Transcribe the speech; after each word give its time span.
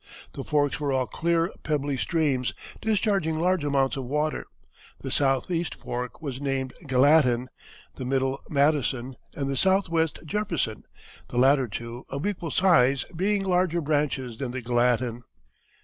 The 0.33 0.43
forks 0.43 0.79
were 0.79 0.91
all 0.91 1.05
clear 1.05 1.51
pebbly 1.61 1.95
streams, 1.95 2.55
discharging 2.81 3.37
large 3.37 3.63
amounts 3.63 3.97
of 3.97 4.05
water. 4.05 4.47
The 5.01 5.11
southeast 5.11 5.75
fork 5.75 6.19
was 6.23 6.41
named 6.41 6.73
Gallatin, 6.87 7.49
the 7.97 8.05
middle 8.05 8.41
Madison, 8.49 9.15
and 9.35 9.47
the 9.47 9.55
southwest 9.55 10.17
Jefferson, 10.25 10.85
the 11.27 11.37
latter 11.37 11.67
two, 11.67 12.07
of 12.09 12.25
equal 12.25 12.49
size, 12.49 13.03
being 13.15 13.43
larger 13.45 13.79
branches 13.79 14.39
than 14.39 14.49
the 14.49 14.61
Gallatin. 14.61 15.21